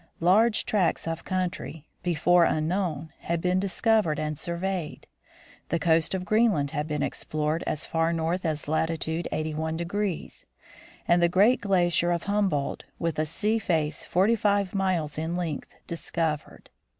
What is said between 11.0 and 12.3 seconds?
and the great glacier of